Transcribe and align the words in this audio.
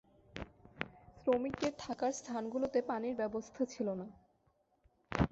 শ্রমিকদের 1.17 1.73
থাকার 1.79 2.11
স্থানগুলোতে 2.11 2.79
পানির 2.81 3.15
ব্যবস্থা 3.15 3.61
ছিল 3.65 3.87
না। 3.93 4.07